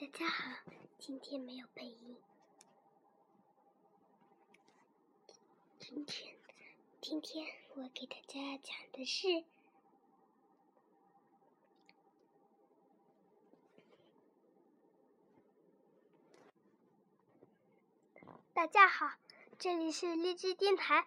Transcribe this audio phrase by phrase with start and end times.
[0.00, 0.50] 大家好，
[0.98, 2.16] 今天没有配音。
[5.78, 6.34] 今天，
[7.02, 9.44] 今天我给大家讲的是，
[18.54, 19.12] 大家好，
[19.58, 21.06] 这里是荔枝电台，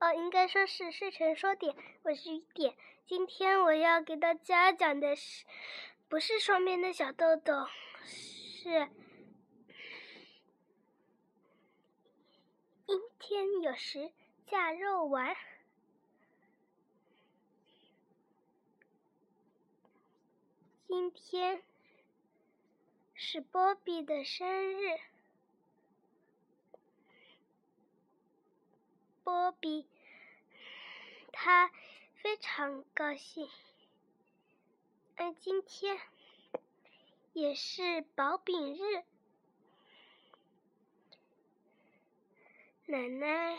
[0.00, 2.76] 哦，应该说是睡前说点，我是雨点。
[3.06, 5.44] 今天我要给大家讲的是，
[6.08, 7.68] 不是双面的小豆豆，
[8.64, 8.70] 是
[12.86, 14.10] 阴天有时
[14.46, 15.36] 架肉丸。
[20.88, 21.62] 今天
[23.12, 24.98] 是波比的生日，
[29.24, 29.86] 波比，
[31.32, 31.70] 他。
[32.22, 33.50] 非常高兴，
[35.16, 36.00] 而今天
[37.34, 39.02] 也是薄饼日，
[42.86, 43.58] 奶奶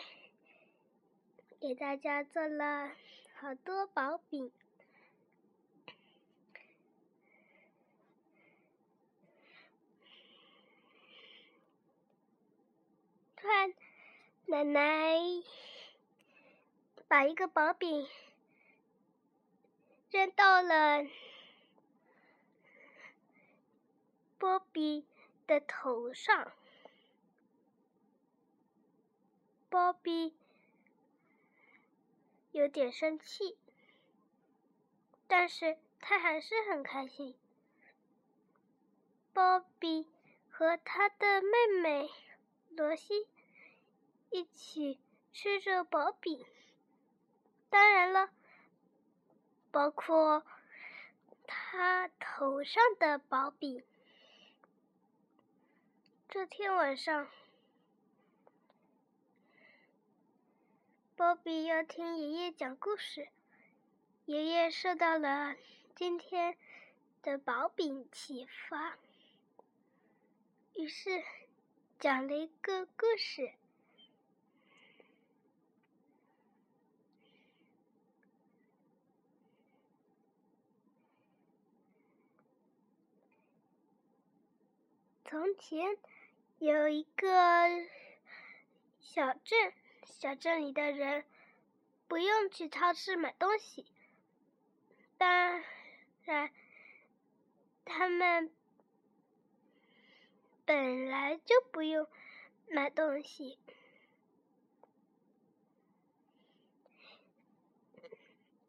[1.60, 2.90] 给大家做了
[3.38, 4.50] 好多薄饼，
[13.36, 13.74] 看
[14.46, 15.20] 奶奶
[17.10, 18.08] 把一个薄饼。
[20.12, 21.04] 扔到了
[24.46, 25.08] 波比
[25.48, 26.54] 的头上，
[29.70, 30.38] 波比
[32.52, 33.58] 有点生气，
[35.26, 37.36] 但是他还是很开心。
[39.34, 40.08] 波比
[40.52, 42.12] 和他的妹妹
[42.70, 43.28] 罗西
[44.30, 45.02] 一起
[45.34, 46.46] 吃着薄饼，
[47.72, 48.30] 当然了。
[49.72, 50.46] 包括
[51.48, 53.84] 他头上的薄饼。
[56.36, 57.30] 这天晚上，
[61.16, 63.30] 波比要听爷爷讲故事。
[64.26, 65.56] 爷爷受到了
[65.96, 66.58] 今天
[67.22, 68.98] 的薄饼启发，
[70.74, 71.24] 于是
[72.00, 73.54] 讲了一个故事。
[85.24, 85.98] 从前
[86.58, 87.28] 有一个
[89.00, 89.74] 小镇，
[90.06, 91.26] 小镇里的人
[92.08, 93.86] 不用去超市买东西，
[95.18, 95.62] 当
[96.24, 96.50] 然，
[97.84, 98.52] 他们
[100.66, 102.08] 本来就不用
[102.70, 103.60] 买东西，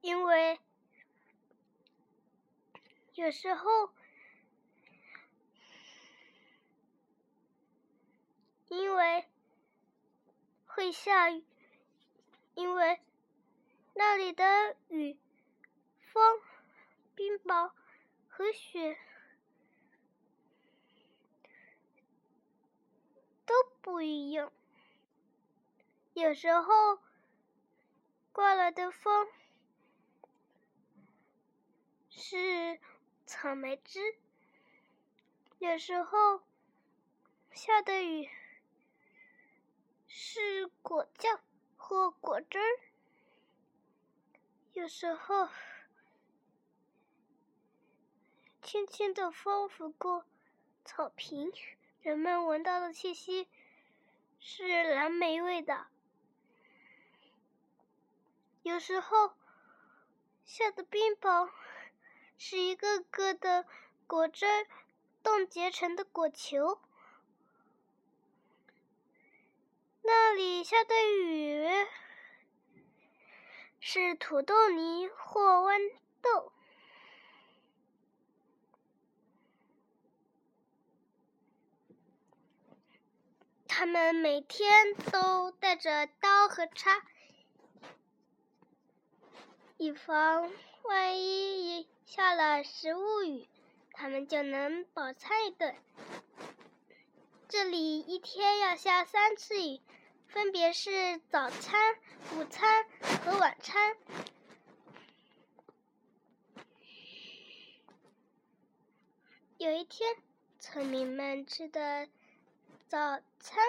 [0.00, 0.58] 因为
[3.14, 3.95] 有时候。
[8.76, 9.26] 因为
[10.66, 11.42] 会下雨，
[12.54, 13.00] 因为
[13.94, 15.18] 那里的雨、
[16.12, 16.40] 风、
[17.14, 17.72] 冰雹
[18.28, 18.98] 和雪
[23.46, 24.52] 都不一样。
[26.12, 26.98] 有时候
[28.30, 29.26] 刮来的风
[32.10, 32.78] 是
[33.24, 34.18] 草莓汁，
[35.60, 36.42] 有时候
[37.52, 38.28] 下的雨。
[40.18, 41.42] 是果酱
[41.76, 42.64] 或果汁儿。
[44.72, 45.50] 有时候，
[48.62, 50.24] 轻轻的风拂过
[50.86, 51.52] 草坪，
[52.00, 53.46] 人们闻到的气息
[54.40, 55.86] 是蓝莓味的。
[58.62, 59.34] 有时候，
[60.46, 61.50] 下的冰雹
[62.38, 63.66] 是一个个的
[64.06, 64.46] 果汁
[65.22, 66.80] 冻结成的果球。
[70.06, 71.66] 那里下的雨
[73.80, 75.80] 是土豆泥或豌
[76.22, 76.52] 豆。
[83.66, 87.04] 他们每天都带着刀和叉，
[89.76, 90.50] 以防
[90.84, 93.48] 万一下了食物雨，
[93.90, 95.74] 他们就能饱餐一顿。
[97.48, 99.80] 这里一天要下三次雨，
[100.28, 101.80] 分别是早餐、
[102.34, 102.84] 午餐
[103.24, 103.96] 和晚餐。
[109.58, 110.16] 有一天，
[110.58, 112.08] 村民们吃的
[112.88, 113.64] 早餐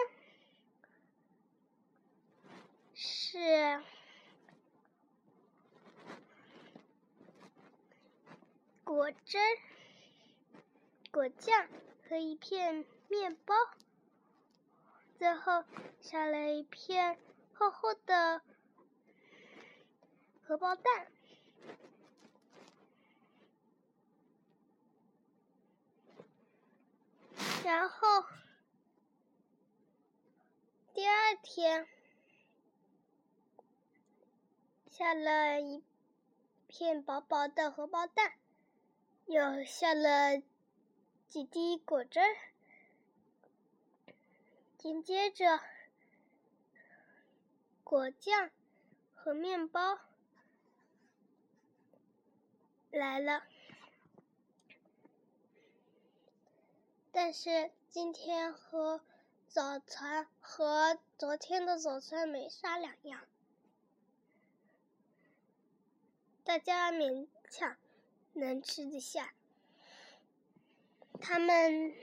[2.94, 3.81] 是
[8.83, 9.38] 果汁、
[11.12, 11.68] 果酱
[12.10, 13.56] 和一片面包，
[15.18, 15.64] 最后
[16.00, 17.18] 下了一片
[17.54, 18.42] 厚厚的
[20.44, 21.12] 荷包蛋。
[27.66, 28.24] 然后
[30.94, 31.88] 第二天
[34.90, 35.84] 下了一
[36.68, 38.34] 片薄薄的荷包蛋，
[39.25, 40.42] 又下了
[41.28, 42.25] 几滴果汁儿，
[44.77, 45.59] 紧接着
[47.83, 48.51] 果酱
[49.13, 50.00] 和面包
[52.91, 53.44] 来了。
[57.12, 59.01] 但是今天和
[59.47, 63.27] 早餐和昨天的早餐没啥两样，
[66.44, 67.75] 大家勉强
[68.33, 69.33] 能吃得下。
[71.19, 71.95] 他们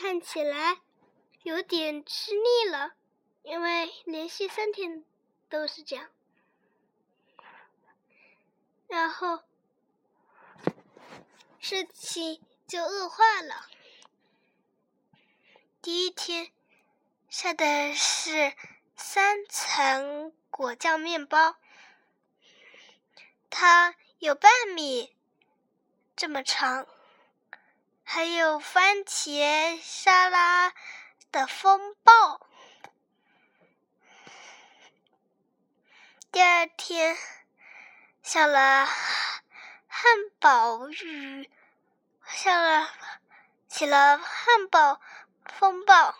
[0.00, 0.80] 看起来
[1.42, 2.94] 有点吃腻了，
[3.42, 5.04] 因为连续三天
[5.50, 6.08] 都是这样。
[8.88, 9.42] 然后
[11.58, 12.40] 事情。
[12.70, 13.66] 就恶化了。
[15.82, 16.52] 第一天
[17.28, 18.54] 下的是
[18.94, 21.56] 三层果酱面包，
[23.50, 25.16] 它有半米
[26.14, 26.86] 这么长，
[28.12, 30.74] 还有番茄沙拉
[31.30, 32.44] 的风暴。
[36.32, 37.16] 第二天
[38.20, 41.48] 下了汉堡雨。
[42.26, 42.90] 下了，
[43.68, 45.00] 起了汉堡
[45.44, 46.16] 风暴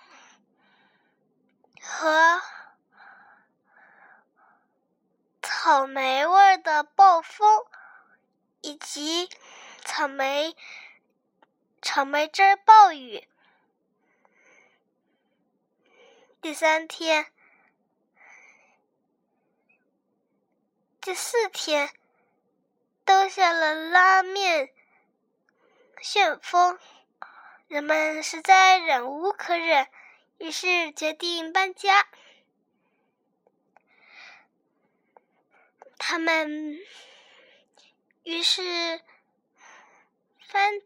[1.82, 2.40] 和
[5.43, 7.66] 草莓味的暴风，
[8.60, 9.28] 以及
[9.84, 10.56] 草莓
[11.82, 13.27] 草莓汁暴雨。
[16.43, 17.32] 第三天，
[21.00, 21.91] 第四天
[23.05, 24.73] 都下了拉面。
[26.03, 26.79] 旋风，
[27.69, 29.87] 人们实在忍无可忍，
[30.38, 32.09] 于是决定搬家。
[35.99, 36.79] 他们
[38.23, 39.03] 于是
[40.49, 40.81] 翻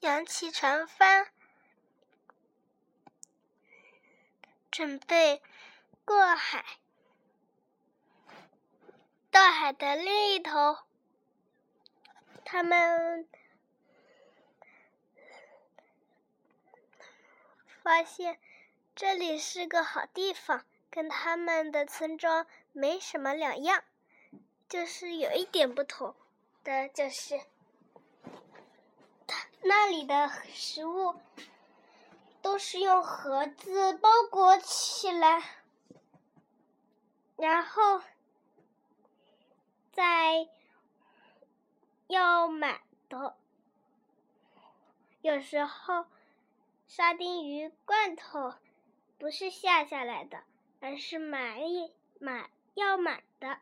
[0.00, 1.26] 扬起船帆，
[4.70, 5.42] 准备
[6.04, 6.64] 过海，
[9.30, 10.78] 到海的另一头。
[12.44, 13.28] 他们
[17.82, 18.38] 发现
[18.94, 23.82] 这里是个好地方，跟他们的村庄没什么两样，
[24.68, 26.14] 就是有一点不同
[26.62, 27.40] 的就是，
[29.62, 31.14] 那里的食物
[32.42, 35.42] 都是用盒子包裹起来，
[37.36, 38.02] 然后
[39.92, 40.48] 在。
[42.10, 43.36] 要买的，
[45.20, 46.06] 有时候
[46.86, 48.54] 沙丁鱼罐头
[49.18, 50.42] 不是下下来的，
[50.80, 51.60] 而是买
[52.18, 53.58] 买要买的，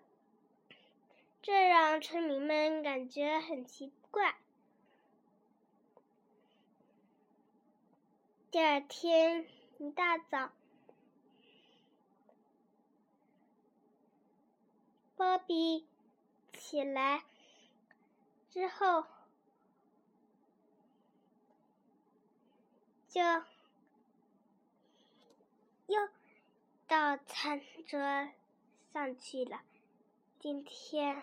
[1.43, 4.37] 这让村民们感觉很奇怪。
[8.51, 9.47] 第二天
[9.79, 10.51] 一大早，
[15.17, 15.87] 波比
[16.55, 17.25] 起来。
[18.51, 19.05] 之后，
[23.09, 23.21] 就
[25.87, 26.09] 又
[26.87, 28.01] 到餐桌
[28.93, 29.61] 上去了。
[30.39, 31.23] 今天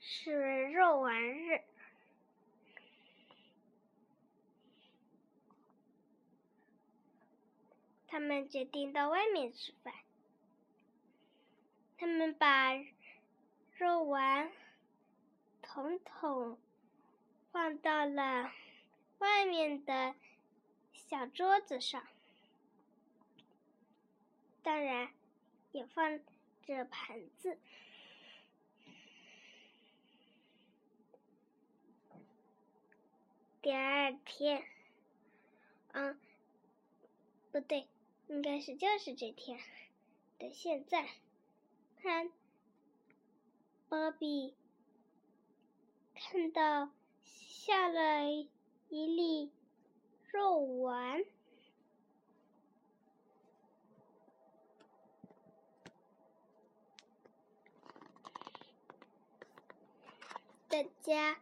[0.00, 1.62] 是肉丸日，
[8.10, 9.94] 他们决定到外面吃饭。
[11.96, 12.74] 他们把。
[13.80, 14.52] 肉丸
[15.62, 16.58] 统统
[17.50, 18.52] 放到了
[19.16, 20.14] 外面的
[20.92, 22.06] 小桌子上，
[24.62, 25.10] 当然
[25.72, 26.20] 也放
[26.62, 27.58] 着盘子。
[33.62, 34.62] 第二天，
[35.92, 36.20] 嗯，
[37.50, 37.88] 不对，
[38.30, 39.58] 应该是就是这天
[40.38, 41.08] 的现在，
[42.00, 42.30] 看。
[43.88, 44.54] 芭比
[46.14, 46.90] 看到
[47.24, 48.30] 下了
[48.88, 49.50] 一粒
[50.30, 51.24] 肉丸，
[60.68, 61.40] 大家。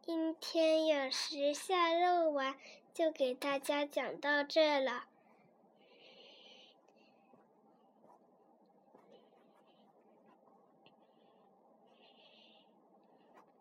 [0.00, 2.56] 今天有时下肉丸
[2.94, 5.04] 就给大家讲到这了。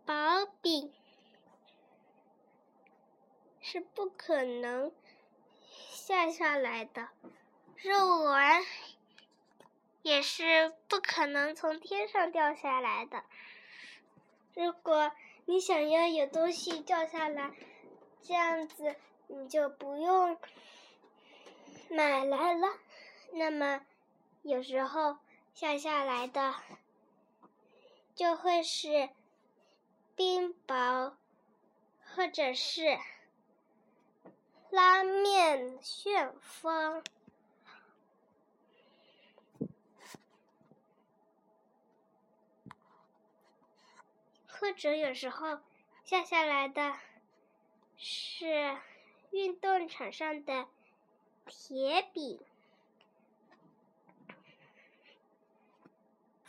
[0.06, 0.94] 薄饼
[3.60, 4.94] 是不可能
[5.68, 7.10] 下下来的，
[7.76, 8.64] 肉丸
[10.02, 13.26] 也是不可能从天上掉下来的。
[14.54, 15.12] 如果
[15.50, 17.54] 你想要有东西掉下来，
[18.22, 20.38] 这样子你就不用
[21.90, 22.68] 买来了。
[23.32, 23.82] 那么
[24.42, 25.18] 有时候
[25.54, 26.54] 下下来的
[28.14, 29.10] 就会是
[30.18, 31.14] 冰雹，
[32.14, 33.00] 或者是
[34.70, 37.02] 拉面旋风，
[44.60, 45.60] 或者有时候
[46.04, 46.94] 下下来的
[47.96, 48.78] 是
[49.32, 50.68] 运动场上的
[51.46, 52.40] 铁饼。